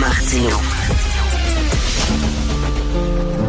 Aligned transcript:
Martino. 0.00 0.56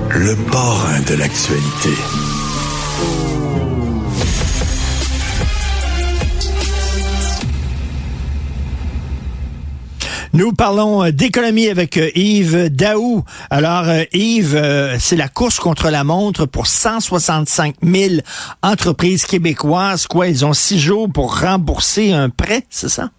Le 0.10 0.36
parrain 0.52 1.00
de 1.02 1.14
l'actualité. 1.16 1.90
Nous 10.34 10.54
parlons 10.54 11.04
euh, 11.04 11.12
d'économie 11.12 11.68
avec 11.68 11.98
euh, 11.98 12.10
Yves 12.16 12.70
Daou. 12.70 13.24
Alors, 13.50 13.88
euh, 13.88 14.04
Yves, 14.14 14.98
c'est 15.00 15.16
la 15.16 15.28
course 15.28 15.60
contre 15.60 15.90
la 15.90 16.04
montre 16.04 16.46
pour 16.46 16.68
165 16.68 17.76
000 17.84 18.16
entreprises 18.64 19.26
québécoises. 19.26 20.08
Quoi, 20.08 20.28
ils 20.28 20.46
ont 20.46 20.54
six 20.54 20.80
jours 20.80 21.10
pour 21.12 21.40
rembourser 21.40 22.14
un 22.14 22.30
prêt, 22.30 22.64
c'est 22.70 22.90
ça? 22.90 23.12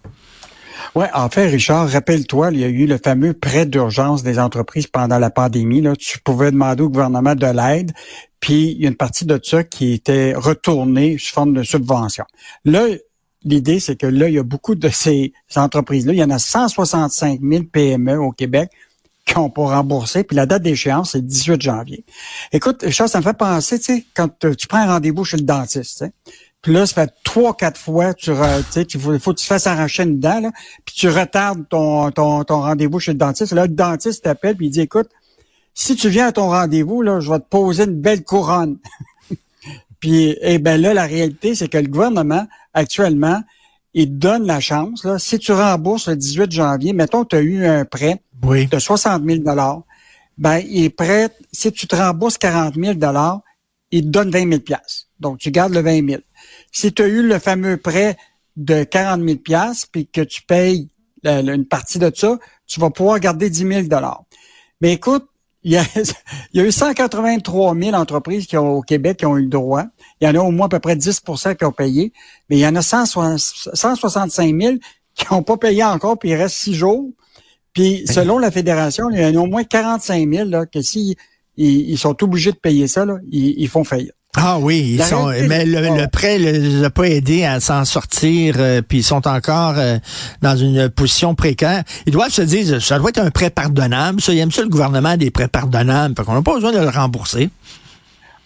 Oui, 0.93 1.05
en 1.13 1.29
fait, 1.29 1.47
Richard, 1.47 1.89
rappelle-toi, 1.89 2.51
il 2.51 2.59
y 2.59 2.63
a 2.65 2.67
eu 2.67 2.85
le 2.85 2.97
fameux 2.97 3.31
prêt 3.31 3.65
d'urgence 3.65 4.23
des 4.23 4.39
entreprises 4.39 4.87
pendant 4.87 5.19
la 5.19 5.29
pandémie. 5.29 5.79
Là, 5.79 5.95
tu 5.95 6.19
pouvais 6.19 6.51
demander 6.51 6.83
au 6.83 6.89
gouvernement 6.89 7.33
de 7.33 7.45
l'aide, 7.45 7.93
puis 8.41 8.71
il 8.71 8.81
y 8.81 8.85
a 8.85 8.89
une 8.89 8.97
partie 8.97 9.23
de 9.23 9.39
ça 9.41 9.63
qui 9.63 9.93
était 9.93 10.33
retournée 10.35 11.17
sous 11.17 11.33
forme 11.33 11.53
de 11.53 11.63
subvention. 11.63 12.25
Là, 12.65 12.87
l'idée, 13.45 13.79
c'est 13.79 13.95
que 13.95 14.05
là, 14.05 14.27
il 14.27 14.35
y 14.35 14.37
a 14.37 14.43
beaucoup 14.43 14.75
de 14.75 14.89
ces 14.89 15.31
entreprises-là. 15.55 16.11
Il 16.11 16.19
y 16.19 16.23
en 16.23 16.29
a 16.29 16.39
165 16.39 17.39
000 17.41 17.63
PME 17.71 18.19
au 18.19 18.33
Québec 18.33 18.69
qui 19.25 19.37
ont 19.37 19.49
pas 19.49 19.61
remboursé, 19.61 20.25
puis 20.25 20.35
la 20.35 20.45
date 20.45 20.63
d'échéance, 20.63 21.11
c'est 21.11 21.19
le 21.19 21.23
18 21.23 21.61
janvier. 21.61 22.03
Écoute, 22.51 22.81
Richard, 22.81 23.07
ça 23.07 23.19
me 23.19 23.23
fait 23.23 23.37
penser, 23.37 23.79
tu 23.79 23.85
sais, 23.85 24.05
quand 24.13 24.27
tu 24.57 24.67
prends 24.67 24.85
rendez-vous 24.87 25.23
chez 25.23 25.37
le 25.37 25.43
dentiste, 25.43 26.03
puis 26.61 26.73
là, 26.73 26.85
ça 26.85 27.05
fait 27.05 27.13
trois, 27.23 27.55
quatre 27.55 27.79
fois, 27.79 28.13
tu 28.13 28.31
sais, 28.69 28.83
il 28.83 28.99
faut, 28.99 29.17
faut, 29.17 29.33
que 29.33 29.39
tu 29.39 29.45
fasses 29.45 29.65
arracher 29.65 30.03
une 30.03 30.19
dent, 30.19 30.39
là, 30.39 30.51
puis 30.85 30.93
tu 30.95 31.09
retardes 31.09 31.67
ton, 31.69 32.11
ton, 32.11 32.43
ton 32.43 32.61
rendez-vous 32.61 32.99
chez 32.99 33.13
le 33.13 33.17
dentiste. 33.17 33.53
Là, 33.53 33.63
le 33.63 33.73
dentiste 33.73 34.23
t'appelle, 34.23 34.55
puis 34.55 34.67
il 34.67 34.69
dit, 34.69 34.81
écoute, 34.81 35.09
si 35.73 35.95
tu 35.95 36.09
viens 36.09 36.27
à 36.27 36.31
ton 36.31 36.49
rendez-vous, 36.49 37.01
là, 37.01 37.19
je 37.19 37.31
vais 37.31 37.39
te 37.39 37.47
poser 37.49 37.85
une 37.85 37.99
belle 37.99 38.23
couronne. 38.23 38.77
puis, 39.99 40.37
eh 40.41 40.59
ben 40.59 40.79
là, 40.79 40.93
la 40.93 41.05
réalité, 41.05 41.55
c'est 41.55 41.67
que 41.67 41.79
le 41.79 41.87
gouvernement, 41.87 42.47
actuellement, 42.73 43.41
il 43.93 44.17
donne 44.19 44.45
la 44.45 44.59
chance, 44.59 45.03
là, 45.03 45.17
si 45.19 45.39
tu 45.39 45.51
rembourses 45.51 46.07
le 46.07 46.15
18 46.15 46.51
janvier, 46.51 46.93
mettons 46.93 47.25
tu 47.25 47.35
as 47.35 47.41
eu 47.41 47.65
un 47.65 47.85
prêt 47.85 48.21
de 48.43 48.79
60 48.79 49.23
000 49.25 49.43
ben, 50.37 50.57
il 50.59 50.85
est 50.85 50.89
prêt, 50.89 51.29
si 51.51 51.71
tu 51.71 51.87
te 51.87 51.95
rembourses 51.95 52.37
40 52.37 52.75
000 52.75 52.93
il 53.91 54.03
te 54.03 54.07
donne 54.07 54.31
20 54.31 54.49
000 54.49 54.61
Donc, 55.19 55.39
tu 55.39 55.51
gardes 55.51 55.73
le 55.73 55.81
20 55.81 56.07
000 56.07 56.21
si 56.71 56.93
tu 56.93 57.01
as 57.01 57.07
eu 57.07 57.21
le 57.21 57.39
fameux 57.39 57.77
prêt 57.77 58.17
de 58.55 58.83
40 58.83 59.21
000 59.23 59.39
puis 59.91 60.07
que 60.07 60.21
tu 60.21 60.41
payes 60.43 60.89
une 61.23 61.65
partie 61.65 61.99
de 61.99 62.11
ça, 62.13 62.37
tu 62.67 62.79
vas 62.79 62.89
pouvoir 62.89 63.19
garder 63.19 63.49
10 63.49 63.67
000 63.89 63.99
Mais 64.81 64.93
écoute, 64.93 65.27
il 65.63 65.73
y, 65.73 65.77
a, 65.77 65.83
il 66.53 66.59
y 66.59 66.63
a 66.63 66.65
eu 66.65 66.71
183 66.71 67.75
000 67.75 67.95
entreprises 67.95 68.47
qui 68.47 68.57
ont, 68.57 68.77
au 68.77 68.81
Québec 68.81 69.17
qui 69.17 69.25
ont 69.25 69.37
eu 69.37 69.43
le 69.43 69.49
droit. 69.49 69.83
Il 70.19 70.27
y 70.27 70.31
en 70.31 70.35
a 70.35 70.43
au 70.43 70.51
moins 70.51 70.65
à 70.65 70.69
peu 70.69 70.79
près 70.79 70.95
10% 70.95 71.55
qui 71.55 71.65
ont 71.65 71.71
payé. 71.71 72.13
Mais 72.49 72.57
il 72.57 72.61
y 72.61 72.67
en 72.67 72.75
a 72.75 72.81
165 72.81 74.61
000 74.61 74.75
qui 75.13 75.25
n'ont 75.31 75.43
pas 75.43 75.57
payé 75.57 75.83
encore, 75.83 76.17
puis 76.17 76.29
il 76.29 76.35
reste 76.35 76.55
six 76.55 76.73
jours. 76.73 77.11
Puis 77.73 78.03
selon 78.07 78.37
la 78.37 78.51
fédération, 78.51 79.09
il 79.11 79.19
y 79.19 79.25
en 79.25 79.39
a 79.39 79.43
au 79.43 79.45
moins 79.45 79.63
45 79.63 80.29
000 80.29 80.49
là, 80.49 80.65
que 80.65 80.81
s'ils 80.81 81.15
ils, 81.57 81.97
sont 81.97 82.21
obligés 82.23 82.51
de 82.51 82.57
payer 82.57 82.87
ça, 82.87 83.05
là, 83.05 83.17
ils, 83.29 83.59
ils 83.59 83.69
font 83.69 83.83
faillite. 83.83 84.15
Ah 84.35 84.59
oui, 84.59 84.95
ils 84.97 85.03
sont, 85.03 85.27
mais 85.27 85.65
le, 85.65 86.07
prêt 86.07 86.39
ne 86.39 86.51
les 86.51 86.83
a 86.85 86.89
pas 86.89 87.03
aidés 87.03 87.43
à 87.43 87.59
s'en 87.59 87.83
sortir, 87.83 88.55
euh, 88.59 88.81
puis 88.81 88.99
ils 88.99 89.03
sont 89.03 89.27
encore 89.27 89.73
euh, 89.77 89.97
dans 90.41 90.55
une 90.55 90.89
position 90.89 91.35
précaire. 91.35 91.83
Ils 92.05 92.13
doivent 92.13 92.31
se 92.31 92.41
dire, 92.41 92.81
ça 92.81 92.97
doit 92.97 93.09
être 93.09 93.19
un 93.19 93.29
prêt 93.29 93.49
pardonnable. 93.49 94.21
Ça, 94.21 94.33
ils 94.33 94.39
aiment 94.39 94.51
ça 94.51 94.61
le 94.61 94.69
gouvernement 94.69 95.17
des 95.17 95.31
prêts 95.31 95.49
pardonnables, 95.49 96.15
fait 96.15 96.23
qu'on 96.23 96.33
n'a 96.33 96.41
pas 96.41 96.55
besoin 96.55 96.71
de 96.71 96.79
le 96.79 96.89
rembourser. 96.89 97.49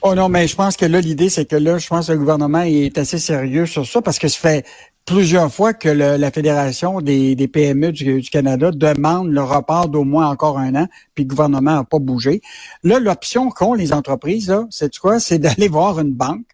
Oh 0.01 0.15
non, 0.15 0.27
mais 0.27 0.47
je 0.47 0.55
pense 0.55 0.75
que 0.75 0.85
là, 0.85 1.01
l'idée, 1.01 1.29
c'est 1.29 1.45
que 1.45 1.55
là, 1.55 1.77
je 1.77 1.87
pense 1.87 2.07
que 2.07 2.11
le 2.13 2.19
gouvernement 2.19 2.61
est 2.61 2.97
assez 2.97 3.19
sérieux 3.19 3.67
sur 3.67 3.85
ça 3.85 4.01
parce 4.01 4.17
que 4.17 4.27
ça 4.27 4.39
fait 4.39 4.65
plusieurs 5.05 5.53
fois 5.53 5.73
que 5.73 5.89
la 5.89 6.31
Fédération 6.31 6.99
des, 6.99 7.35
PME 7.47 7.91
du, 7.91 8.21
Canada 8.21 8.71
demande 8.71 9.29
le 9.29 9.43
report 9.43 9.89
d'au 9.89 10.03
moins 10.03 10.27
encore 10.27 10.57
un 10.57 10.75
an, 10.75 10.87
puis 11.13 11.23
le 11.23 11.29
gouvernement 11.29 11.75
n'a 11.75 11.83
pas 11.83 11.99
bougé. 11.99 12.41
Là, 12.83 12.99
l'option 12.99 13.49
qu'ont 13.49 13.73
les 13.73 13.93
entreprises, 13.93 14.53
c'est 14.71 14.97
quoi? 14.97 15.19
C'est 15.19 15.37
d'aller 15.37 15.67
voir 15.67 15.99
une 15.99 16.13
banque 16.13 16.45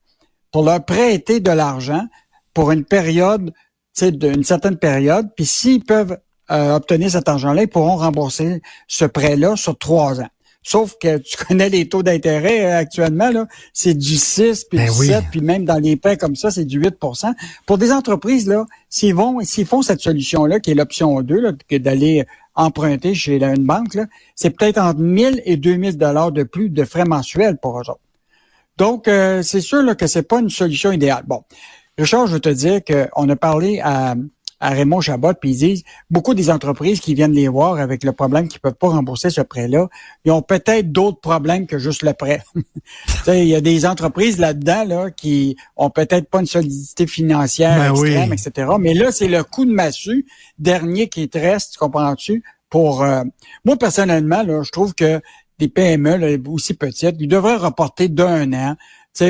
pour 0.52 0.64
leur 0.64 0.84
prêter 0.84 1.40
de 1.40 1.52
l'argent 1.52 2.06
pour 2.54 2.72
une 2.72 2.84
période, 2.84 3.54
d'une 4.02 4.44
certaine 4.44 4.78
période, 4.78 5.30
puis 5.36 5.46
s'ils 5.46 5.84
peuvent 5.84 6.18
euh, 6.52 6.76
obtenir 6.76 7.10
cet 7.12 7.30
argent-là, 7.30 7.64
ils 7.64 7.70
pourront 7.70 7.96
rembourser 7.96 8.62
ce 8.88 9.06
prêt-là 9.06 9.56
sur 9.56 9.78
trois 9.78 10.20
ans. 10.20 10.30
Sauf 10.64 10.96
que 11.02 11.18
tu 11.18 11.38
connais 11.46 11.70
les 11.70 11.90
taux 11.90 12.04
d'intérêt 12.04 12.66
euh, 12.66 12.78
actuellement, 12.78 13.30
là, 13.30 13.48
c'est 13.74 13.94
du 13.94 14.16
6, 14.16 14.66
puis 14.66 14.78
ben 14.78 14.92
du 14.92 15.08
7, 15.08 15.24
puis 15.32 15.42
même 15.42 15.66
dans 15.66 15.80
les 15.80 15.96
prêts 15.96 16.18
comme 16.18 16.36
ça, 16.36 16.52
c'est 16.52 16.66
du 16.66 16.80
8% 16.80 17.34
Pour 17.66 17.78
des 17.78 17.92
entreprises, 17.92 18.48
là, 18.48 18.66
s'ils 18.90 19.16
vont, 19.16 19.40
s'ils 19.42 19.66
font 19.66 19.82
cette 19.82 20.02
solution-là, 20.02 20.60
qui 20.60 20.72
est 20.72 20.76
l'option 20.76 21.22
2, 21.22 21.40
là, 21.40 21.52
que 21.68 21.78
d'aller 21.78 22.26
emprunter 22.56 23.16
chez 23.16 23.42
une 23.42 23.66
banque, 23.66 23.98
c'est 24.36 24.50
peut-être 24.52 24.78
entre 24.78 25.00
1000 25.00 25.42
et 25.46 25.58
2000 25.58 25.98
dollars 25.98 26.32
de 26.32 26.44
plus 26.44 26.70
de 26.70 26.84
frais 26.84 27.06
mensuels 27.06 27.58
pour 27.58 27.80
eux 27.80 27.90
autres. 27.90 28.00
Donc, 28.78 29.08
euh, 29.08 29.42
c'est 29.42 29.62
sûr 29.62 29.82
là, 29.84 29.96
que 29.96 30.08
c'est 30.08 30.24
pas 30.24 30.40
une 30.40 30.50
solution 30.50 30.92
idéale. 30.92 31.24
Bon, 31.28 31.44
Richard, 31.98 32.28
je 32.28 32.34
veux 32.34 32.40
te 32.40 32.50
dire 32.50 32.82
qu'on 32.84 33.30
a 33.30 33.36
parlé 33.36 33.80
à 33.84 34.16
à 34.62 34.70
Raymond 34.70 35.02
Chabot, 35.02 35.34
puis 35.34 35.50
ils 35.50 35.58
disent 35.58 35.84
beaucoup 36.12 36.36
des 36.36 36.52
entreprises 36.52 37.00
qui 37.00 37.16
viennent 37.16 37.34
les 37.34 37.48
voir 37.48 37.80
avec 37.80 38.04
le 38.04 38.12
problème 38.12 38.48
qu'ils 38.48 38.62
peuvent 38.62 38.76
pas 38.76 38.90
rembourser 38.90 39.32
ce 39.32 39.42
prêt-là, 39.42 39.90
ils 40.24 40.32
ont 40.32 40.44
peut-être 40.44 40.92
d'autres 40.92 41.20
problèmes 41.20 41.66
que 41.66 41.80
juste 41.80 42.04
le 42.04 42.14
prêt. 42.14 42.44
il 43.28 43.46
y 43.46 43.56
a 43.56 43.62
des 43.62 43.86
entreprises 43.88 44.38
là-dedans 44.38 44.86
là 44.86 45.12
qui 45.12 45.58
ont 45.76 45.90
peut-être 45.90 46.30
pas 46.30 46.40
une 46.40 46.46
solidité 46.46 47.08
financière 47.08 47.76
ben 47.76 47.92
extrême, 47.92 48.34
etc. 48.34 48.72
Mais 48.80 48.94
là, 48.94 49.12
c'est 49.12 49.28
le 49.28 49.44
coup 49.44 49.66
de 49.66 49.72
massue 49.72 50.28
dernier 50.60 51.10
qui 51.10 51.28
te 51.28 51.40
reste, 51.40 51.78
comprends-tu? 51.78 52.44
Pour 52.70 53.04
euh, 53.04 53.24
moi 53.66 53.78
personnellement, 53.78 54.44
là, 54.44 54.62
je 54.64 54.72
trouve 54.72 54.94
que 54.94 55.20
des 55.58 55.68
PME 55.68 56.18
là, 56.18 56.38
aussi 56.48 56.76
petites, 56.76 57.16
ils 57.20 57.28
devraient 57.28 57.58
reporter 57.58 58.10
d'un 58.10 58.54
an, 58.54 58.76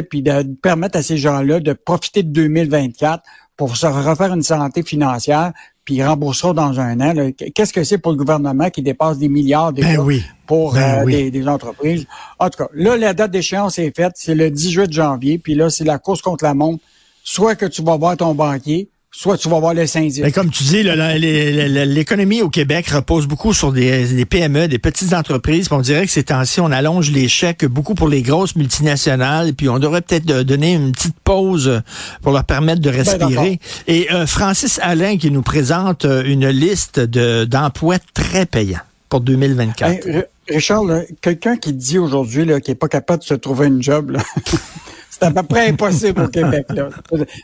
puis 0.09 0.21
de 0.21 0.43
permettre 0.61 0.97
à 0.97 1.03
ces 1.03 1.17
gens-là 1.17 1.59
de 1.59 1.73
profiter 1.73 2.23
de 2.23 2.29
2024 2.29 3.23
pour 3.61 3.77
se 3.77 3.85
refaire 3.85 4.33
une 4.33 4.41
santé 4.41 4.81
financière, 4.81 5.51
puis 5.85 5.93
ils 5.97 6.03
rembourseront 6.03 6.55
dans 6.55 6.79
un 6.79 6.99
an. 6.99 7.31
Qu'est-ce 7.53 7.71
que 7.71 7.83
c'est 7.83 7.99
pour 7.99 8.11
le 8.11 8.17
gouvernement 8.17 8.71
qui 8.71 8.81
dépasse 8.81 9.19
des 9.19 9.29
milliards 9.29 9.71
ben 9.71 9.99
pour 10.47 10.73
ben 10.73 11.07
euh, 11.07 11.29
des, 11.29 11.47
entreprises? 11.47 12.07
En 12.39 12.49
tout 12.49 12.57
cas, 12.57 12.69
là, 12.73 12.97
la 12.97 13.13
date 13.13 13.29
d'échéance 13.29 13.77
est 13.77 13.95
faite, 13.95 14.13
c'est 14.15 14.33
le 14.33 14.49
18 14.49 14.91
janvier, 14.91 15.37
puis 15.37 15.53
là, 15.53 15.69
c'est 15.69 15.83
la 15.83 15.99
course 15.99 16.23
contre 16.23 16.43
la 16.43 16.55
montre. 16.55 16.83
Soit 17.23 17.53
que 17.53 17.67
tu 17.67 17.83
vas 17.83 17.97
voir 17.97 18.17
ton 18.17 18.33
banquier, 18.33 18.89
soit 19.13 19.37
tu 19.37 19.49
vas 19.49 19.59
voir 19.59 19.73
le 19.73 19.85
syndic. 19.85 20.23
Mais 20.23 20.31
comme 20.31 20.49
tu 20.49 20.63
dis, 20.63 20.83
l'économie 20.83 22.41
au 22.41 22.49
Québec 22.49 22.87
repose 22.87 23.27
beaucoup 23.27 23.53
sur 23.53 23.73
des, 23.73 24.25
PME, 24.25 24.67
des 24.67 24.79
petites 24.79 25.13
entreprises. 25.13 25.67
on 25.71 25.81
dirait 25.81 26.05
que 26.05 26.11
ces 26.11 26.23
temps-ci, 26.23 26.61
on 26.61 26.71
allonge 26.71 27.11
les 27.11 27.27
chèques 27.27 27.65
beaucoup 27.65 27.93
pour 27.93 28.07
les 28.07 28.21
grosses 28.21 28.55
multinationales. 28.55 29.53
Puis 29.53 29.67
on 29.67 29.79
devrait 29.79 30.01
peut-être 30.01 30.25
donner 30.25 30.73
une 30.73 30.93
petite 30.93 31.19
pause 31.23 31.81
pour 32.21 32.31
leur 32.31 32.45
permettre 32.45 32.81
de 32.81 32.89
ben, 32.89 32.97
respirer. 32.97 33.59
Et 33.87 34.11
euh, 34.11 34.25
Francis 34.25 34.79
Alain 34.81 35.17
qui 35.17 35.29
nous 35.29 35.41
présente 35.41 36.05
euh, 36.05 36.23
une 36.25 36.47
liste 36.47 36.99
d'emplois 36.99 37.97
très 38.13 38.45
payants 38.45 38.79
pour 39.09 39.19
2024. 39.21 40.07
Richard, 40.47 40.83
quelqu'un 41.21 41.57
qui 41.57 41.73
dit 41.73 41.99
aujourd'hui 41.99 42.45
qu'il 42.61 42.71
n'est 42.71 42.75
pas 42.75 42.87
capable 42.87 43.21
de 43.21 43.27
se 43.27 43.33
trouver 43.33 43.67
une 43.67 43.81
job, 43.81 44.11
là, 44.11 44.23
C'est 45.21 45.27
à 45.27 45.31
peu 45.31 45.43
près 45.43 45.69
impossible 45.69 46.23
au 46.23 46.27
Québec. 46.29 46.65
Là. 46.69 46.89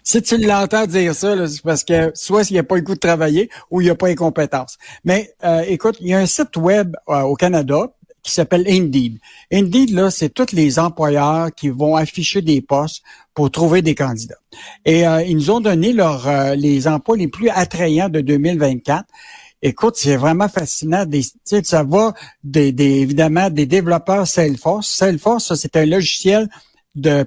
Si 0.03 0.19
tu 0.23 0.37
l'entends 0.37 0.87
dire 0.87 1.13
ça, 1.13 1.47
c'est 1.47 1.61
parce 1.61 1.83
que 1.83 2.11
soit 2.15 2.49
il 2.49 2.53
n'y 2.53 2.59
a 2.59 2.63
pas 2.63 2.75
le 2.75 2.81
goût 2.81 2.95
de 2.95 2.99
travailler 2.99 3.51
ou 3.69 3.81
il 3.81 3.83
n'y 3.83 3.91
a 3.91 3.95
pas 3.95 4.07
les 4.07 4.15
compétences. 4.15 4.79
Mais 5.05 5.31
euh, 5.43 5.63
écoute, 5.67 5.97
il 5.99 6.07
y 6.07 6.13
a 6.15 6.17
un 6.17 6.25
site 6.25 6.57
web 6.57 6.95
euh, 7.07 7.21
au 7.21 7.35
Canada 7.35 7.91
qui 8.23 8.31
s'appelle 8.31 8.65
Indeed. 8.67 9.19
Indeed, 9.53 9.91
là, 9.91 10.09
c'est 10.09 10.29
tous 10.29 10.53
les 10.53 10.79
employeurs 10.79 11.53
qui 11.53 11.69
vont 11.69 11.95
afficher 11.95 12.41
des 12.41 12.61
postes 12.61 13.03
pour 13.35 13.51
trouver 13.51 13.83
des 13.83 13.93
candidats. 13.93 14.39
Et 14.83 15.07
euh, 15.07 15.21
ils 15.21 15.35
nous 15.35 15.51
ont 15.51 15.59
donné 15.59 15.93
leur, 15.93 16.27
les 16.55 16.87
emplois 16.87 17.15
les 17.15 17.27
plus 17.27 17.49
attrayants 17.49 18.09
de 18.09 18.21
2024. 18.21 19.05
Écoute, 19.61 19.97
c'est 19.97 20.17
vraiment 20.17 20.49
fascinant. 20.49 21.05
Des, 21.05 21.21
ça 21.63 21.83
va 21.83 22.13
des, 22.43 22.71
des, 22.71 23.01
évidemment 23.01 23.51
des 23.51 23.67
développeurs 23.67 24.25
Salesforce. 24.25 24.89
Salesforce, 24.89 25.53
c'est 25.53 25.75
un 25.75 25.85
logiciel 25.85 26.49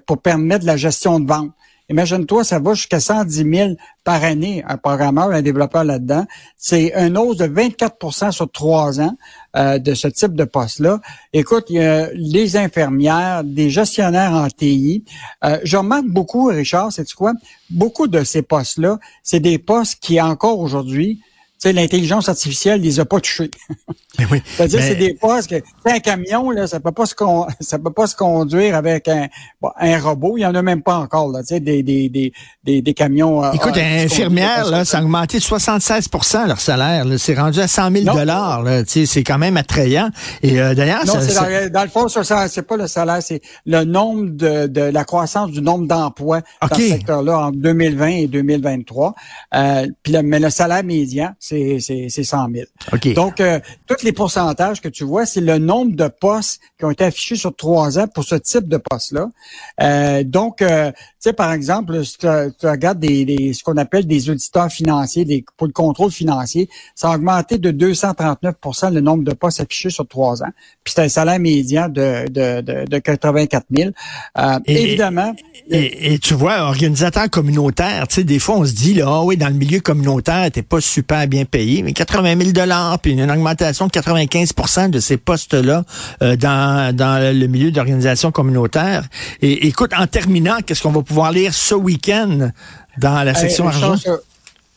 pour 0.07 0.19
permettre 0.19 0.67
la 0.67 0.77
gestion 0.77 1.21
de 1.21 1.29
vente. 1.29 1.53
Imagine-toi, 1.91 2.45
ça 2.45 2.61
va 2.61 2.75
jusqu'à 2.75 3.01
110 3.01 3.53
000 3.53 3.71
par 4.05 4.23
année, 4.23 4.63
un 4.69 4.77
programmeur, 4.77 5.31
un 5.31 5.43
développeur 5.43 5.83
là-dedans. 5.83 6.25
C'est 6.57 6.95
un 6.95 7.17
hausse 7.17 7.39
de 7.39 7.47
24% 7.47 8.31
sur 8.31 8.49
trois 8.51 9.01
ans 9.01 9.17
euh, 9.57 9.79
de 9.79 9.95
ce 9.95 10.07
type 10.07 10.35
de 10.35 10.45
poste-là. 10.45 11.01
Écoute, 11.33 11.65
il 11.69 11.77
y 11.77 11.81
a 11.81 12.11
les 12.15 12.57
infirmières, 12.57 13.43
des 13.43 13.71
gestionnaires 13.71 14.33
en 14.33 14.47
TI. 14.47 15.05
Euh, 15.45 15.59
je 15.65 15.77
remarque 15.77 16.07
beaucoup, 16.07 16.47
Richard, 16.47 16.93
c'est 16.93 17.13
quoi? 17.13 17.33
Beaucoup 17.71 18.07
de 18.07 18.23
ces 18.23 18.43
postes-là, 18.43 19.01
c'est 19.25 19.41
des 19.41 19.59
postes 19.59 19.99
qui, 20.01 20.21
encore 20.21 20.61
aujourd'hui, 20.61 21.21
sais, 21.61 21.73
l'intelligence 21.73 22.29
artificielle 22.29 22.81
les 22.81 23.01
a 23.01 23.05
pas 23.05 23.21
touchés. 23.21 23.51
oui, 24.31 24.43
C'est-à-dire, 24.57 24.81
c'est 24.83 24.95
des 24.95 25.15
postes 25.15 25.51
que 25.51 25.63
un 25.85 25.99
camion, 25.99 26.51
là, 26.51 26.67
ça 26.67 26.81
peut 26.81 26.93
pas 26.93 27.07
se 27.07 27.15
con... 27.15 27.47
ça 27.61 27.79
peut 27.79 27.93
pas 27.93 28.07
se 28.07 28.17
conduire 28.17 28.75
avec 28.75 29.09
un, 29.09 29.29
un 29.79 30.01
robot. 30.01 30.39
Il 30.39 30.41
y 30.41 30.47
en 30.47 30.55
a 30.55 30.63
même 30.63 30.83
pas 30.83 30.97
encore, 30.97 31.31
là, 31.31 31.41
tu 31.41 31.49
sais, 31.49 31.61
des, 31.61 31.83
des, 31.83 32.09
des, 32.09 32.33
des, 32.65 32.83
des 32.83 32.95
camions. 32.95 33.45
Euh, 33.45 33.53
Écoute, 33.53 33.77
un 33.77 34.05
infirmière, 34.05 34.71
là, 34.71 34.85
ça 34.85 34.99
a 34.99 35.03
augmenté 35.03 35.39
de 35.39 35.43
76% 35.43 36.47
leur 36.47 36.61
salaire. 36.61 37.05
C'est 37.19 37.39
rendu 37.39 37.61
à 37.61 37.69
100 37.69 37.91
000 37.93 38.05
dollars. 38.17 38.65
C'est 38.87 39.25
quand 39.25 39.39
même 39.39 39.57
attrayant. 39.57 40.11
Et 40.43 40.61
euh, 40.61 40.75
d'ailleurs, 40.75 41.05
non, 41.07 41.15
dans, 41.15 41.73
dans, 41.73 41.83
le 41.83 41.89
fond, 41.89 42.09
c'est 42.09 42.63
pas 42.63 42.77
le 42.77 42.87
salaire, 42.87 43.23
c'est 43.23 43.43
le 43.67 43.85
nombre 43.85 44.31
de, 44.31 44.67
de 44.67 44.81
la 44.81 45.05
croissance 45.05 45.51
du 45.51 45.61
nombre 45.61 45.87
d'emplois 45.87 46.41
dans 46.63 46.75
ce 46.75 46.81
secteur-là 46.81 47.39
en 47.39 47.51
2020 47.51 48.07
et 48.09 48.27
2023. 48.27 49.15
Euh, 49.55 49.87
puis 50.03 50.15
mais 50.23 50.39
le 50.39 50.51
salaire 50.51 50.85
médian, 50.85 51.33
c'est 51.51 52.09
c'est 52.09 52.25
100 52.25 52.49
000. 52.53 53.15
Donc, 53.15 53.41
euh, 53.41 53.61
tous 53.87 54.03
les 54.05 54.13
pourcentages 54.13 54.81
que 54.81 54.89
tu 54.89 55.05
vois, 55.05 55.27
c'est 55.27 55.41
le 55.41 55.59
nombre 55.59 55.95
de 55.95 56.09
postes 56.09 56.61
qui 56.79 56.85
ont 56.85 56.91
été 56.91 57.05
affichés 57.05 57.37
sur 57.37 57.55
trois 57.55 57.99
ans 57.99 58.07
pour 58.07 58.25
ce 58.25 58.35
type 58.37 58.69
de 58.69 58.77
poste-là. 58.79 59.31
Euh, 59.81 60.23
donc, 60.25 60.63
euh, 60.63 60.91
tu 60.93 61.29
sais, 61.29 61.33
par 61.33 61.53
exemple, 61.53 62.05
si 62.05 62.19
tu, 62.19 62.27
regardes 62.67 62.99
des, 62.99 63.53
ce 63.53 63.63
qu'on 63.63 63.77
appelle 63.77 64.07
des 64.07 64.31
auditeurs 64.31 64.71
financiers, 64.71 65.25
des, 65.25 65.45
pour 65.57 65.67
le 65.67 65.73
contrôle 65.73 66.11
financier, 66.11 66.69
ça 66.95 67.11
a 67.11 67.17
augmenté 67.17 67.59
de 67.59 67.71
239% 67.71 68.93
le 68.93 69.01
nombre 69.01 69.25
de 69.25 69.33
postes 69.33 69.61
affichés 69.61 69.91
sur 69.91 70.07
trois 70.07 70.43
ans. 70.43 70.51
Puis 70.85 70.95
c'est 70.95 71.03
un 71.03 71.09
salaire 71.09 71.39
médian 71.39 71.89
de, 71.89 72.27
de, 72.29 72.61
de, 72.61 72.85
de 72.87 72.99
84 72.99 73.67
000. 73.71 73.91
Euh, 74.39 74.59
évidemment. 74.67 75.35
Et, 75.71 76.19
tu 76.19 76.35
vois, 76.35 76.63
organisateur 76.63 77.29
communautaire, 77.31 78.09
tu 78.09 78.17
sais, 78.17 78.25
des 78.25 78.39
fois, 78.39 78.57
on 78.57 78.65
se 78.65 78.73
dit, 78.73 78.95
là, 78.95 79.05
ah 79.07 79.25
oui, 79.25 79.37
dans 79.37 79.49
le 79.49 79.55
milieu 79.55 79.81
communautaire, 79.81 80.51
t'es 80.51 80.63
pas 80.63 80.81
super 80.81 81.29
bien 81.29 81.40
payé, 81.45 81.83
mais 81.83 81.93
80 81.93 82.37
000 82.39 82.53
dollars, 82.53 82.99
puis 82.99 83.13
une 83.13 83.31
augmentation 83.31 83.87
de 83.87 83.93
95% 83.93 84.91
de 84.91 85.01
ces 85.01 85.17
postes-là 85.17 85.85
euh, 86.23 86.37
dans, 86.37 86.95
dans 86.95 87.37
le 87.37 87.47
milieu 87.47 87.71
d'organisation 87.71 88.31
communautaire. 88.31 89.05
Et 89.43 89.67
écoute, 89.67 89.93
en 89.97 90.07
terminant, 90.07 90.59
qu'est-ce 90.65 90.83
qu'on 90.83 90.93
va 90.93 91.03
pouvoir 91.03 91.33
lire 91.33 91.55
ce 91.55 91.75
week-end 91.75 92.51
dans 92.99 93.23
la 93.23 93.35
section 93.35 93.69
argent? 93.69 93.97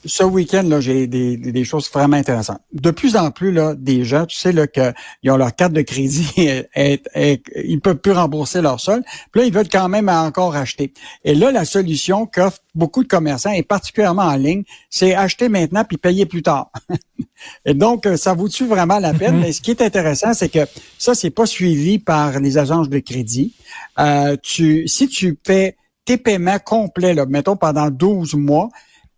Ce 0.05 0.23
week-end, 0.23 0.63
là, 0.63 0.81
j'ai 0.81 1.07
des, 1.07 1.38
des, 1.38 1.63
choses 1.63 1.89
vraiment 1.91 2.17
intéressantes. 2.17 2.59
De 2.73 2.91
plus 2.91 3.15
en 3.15 3.31
plus, 3.31 3.51
là, 3.51 3.73
des 3.75 4.03
gens, 4.03 4.25
tu 4.25 4.38
sais, 4.38 4.51
là, 4.51 4.67
qu'ils 4.67 5.31
ont 5.31 5.38
leur 5.38 5.55
carte 5.55 5.73
de 5.73 5.81
crédit, 5.81 6.29
et, 6.75 7.01
et, 7.15 7.41
ils 7.63 7.79
peuvent 7.79 7.97
plus 7.97 8.11
rembourser 8.11 8.61
leur 8.61 8.79
sol. 8.79 9.03
Puis 9.31 9.41
là, 9.41 9.47
ils 9.47 9.53
veulent 9.53 9.69
quand 9.69 9.89
même 9.89 10.09
encore 10.09 10.55
acheter. 10.55 10.94
Et 11.23 11.35
là, 11.35 11.51
la 11.51 11.65
solution 11.65 12.25
qu'offrent 12.25 12.59
beaucoup 12.75 13.03
de 13.03 13.07
commerçants, 13.07 13.51
et 13.51 13.63
particulièrement 13.63 14.23
en 14.23 14.35
ligne, 14.35 14.63
c'est 14.89 15.13
acheter 15.15 15.50
maintenant 15.50 15.83
puis 15.83 15.97
payer 15.97 16.25
plus 16.25 16.44
tard. 16.44 16.71
et 17.65 17.73
donc, 17.73 18.07
ça 18.17 18.33
vaut-tu 18.33 18.65
vraiment 18.65 19.00
la 19.00 19.13
peine? 19.13 19.38
Mm-hmm. 19.38 19.41
Mais 19.41 19.51
ce 19.53 19.61
qui 19.61 19.71
est 19.71 19.81
intéressant, 19.81 20.33
c'est 20.33 20.50
que 20.50 20.65
ça, 20.97 21.15
c'est 21.15 21.29
pas 21.29 21.45
suivi 21.45 22.00
par 22.00 22.39
les 22.39 22.57
agences 22.57 22.89
de 22.89 23.00
crédit. 23.00 23.53
Euh, 24.00 24.35
tu, 24.41 24.88
si 24.88 25.07
tu 25.07 25.38
fais 25.45 25.77
tes 26.05 26.17
paiements 26.17 26.59
complets, 26.59 27.13
là, 27.13 27.25
mettons 27.25 27.55
pendant 27.55 27.89
12 27.89 28.35
mois, 28.35 28.69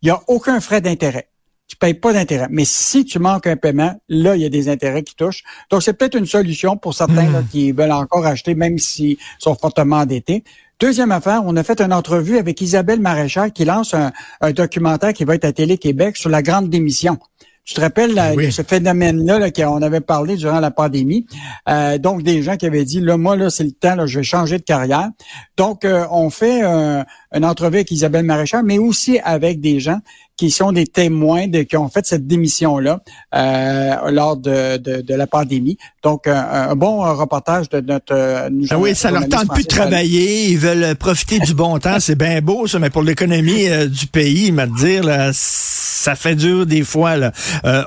il 0.01 0.05
n'y 0.07 0.11
a 0.11 0.21
aucun 0.27 0.59
frais 0.59 0.81
d'intérêt. 0.81 1.29
Tu 1.67 1.75
payes 1.77 1.95
pas 1.95 2.13
d'intérêt. 2.13 2.47
Mais 2.51 2.65
si 2.65 3.05
tu 3.05 3.17
manques 3.17 3.47
un 3.47 3.55
paiement, 3.55 3.99
là, 4.07 4.35
il 4.35 4.41
y 4.43 4.45
a 4.45 4.49
des 4.49 4.69
intérêts 4.69 5.01
qui 5.01 5.15
touchent. 5.15 5.43
Donc, 5.71 5.81
c'est 5.81 5.93
peut-être 5.93 6.15
une 6.15 6.27
solution 6.27 6.77
pour 6.77 6.93
certains 6.93 7.27
hmm. 7.27 7.47
qui 7.51 7.71
veulent 7.71 7.91
encore 7.91 8.25
acheter, 8.25 8.53
même 8.53 8.77
s'ils 8.77 9.17
sont 9.39 9.55
fortement 9.55 9.97
endettés. 9.97 10.43
Deuxième 10.79 11.11
affaire, 11.11 11.41
on 11.45 11.55
a 11.55 11.63
fait 11.63 11.79
une 11.79 11.93
entrevue 11.93 12.37
avec 12.37 12.59
Isabelle 12.59 12.99
Maréchal 12.99 13.53
qui 13.53 13.63
lance 13.63 13.93
un, 13.93 14.11
documentaire 14.51 15.13
qui 15.13 15.23
va 15.23 15.35
être 15.35 15.45
à 15.45 15.53
Télé-Québec 15.53 16.17
sur 16.17 16.29
la 16.29 16.41
grande 16.41 16.69
démission. 16.69 17.17
Tu 17.65 17.73
te 17.73 17.81
rappelles 17.81 18.13
ce 18.51 18.61
phénomène-là 18.61 19.39
là, 19.39 19.49
qu'on 19.49 19.81
avait 19.81 19.99
parlé 19.99 20.35
durant 20.35 20.59
la 20.59 20.69
pandémie? 20.69 21.25
Euh, 21.67 21.97
donc, 21.97 22.21
des 22.21 22.43
gens 22.43 22.57
qui 22.57 22.67
avaient 22.67 22.85
dit, 22.85 23.01
là, 23.01 23.17
moi, 23.17 23.35
là, 23.35 23.49
c'est 23.49 23.63
le 23.63 23.71
temps, 23.71 23.95
là, 23.95 24.05
je 24.05 24.19
vais 24.19 24.23
changer 24.23 24.59
de 24.59 24.63
carrière. 24.63 25.09
Donc, 25.57 25.83
euh, 25.83 26.05
on 26.11 26.29
fait 26.29 26.63
euh, 26.63 27.03
une 27.33 27.43
entrevue 27.43 27.77
avec 27.77 27.89
Isabelle 27.89 28.23
Maréchal, 28.23 28.63
mais 28.63 28.77
aussi 28.77 29.17
avec 29.19 29.61
des 29.61 29.79
gens 29.79 29.99
qui 30.37 30.51
sont 30.51 30.71
des 30.71 30.85
témoins 30.85 31.47
de, 31.47 31.61
qui 31.61 31.77
ont 31.77 31.87
fait 31.87 32.05
cette 32.05 32.27
démission-là 32.27 32.99
euh, 33.33 34.11
lors 34.11 34.35
de, 34.35 34.77
de, 34.77 35.01
de, 35.01 35.13
la 35.13 35.27
pandémie. 35.27 35.77
Donc, 36.03 36.27
un, 36.27 36.75
bon 36.75 36.99
reportage 37.15 37.69
de 37.69 37.79
notre... 37.79 38.13
Euh, 38.13 38.49
ah 38.69 38.77
oui, 38.77 38.95
ça 38.95 39.11
leur 39.11 39.27
tente 39.29 39.53
plus 39.53 39.63
de 39.63 39.69
travailler, 39.69 40.49
ils 40.49 40.57
veulent 40.57 40.95
profiter 40.95 41.39
du 41.39 41.53
bon 41.53 41.79
temps, 41.79 41.99
c'est 41.99 42.17
bien 42.17 42.41
beau 42.41 42.67
ça, 42.67 42.79
mais 42.79 42.89
pour 42.89 43.03
l'économie 43.03 43.69
euh, 43.69 43.87
du 43.87 44.07
pays, 44.07 44.51
m'a 44.51 44.67
dire, 44.67 45.03
là, 45.03 45.31
ça 45.33 46.15
fait 46.15 46.35
dur 46.35 46.65
des 46.65 46.83
fois. 46.83 47.15
Là. 47.15 47.31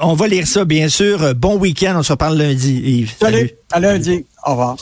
on 0.00 0.14
va 0.14 0.26
lire 0.26 0.46
ça, 0.46 0.64
bien 0.64 0.88
sûr. 0.88 1.34
Bon 1.34 1.56
week-end, 1.56 1.94
on 1.98 2.02
se 2.02 2.12
reparle 2.12 2.38
lundi, 2.38 2.80
Yves. 2.82 3.14
Salut. 3.20 3.50
À 3.70 3.80
lundi. 3.80 4.24
Au 4.46 4.52
revoir. 4.52 4.76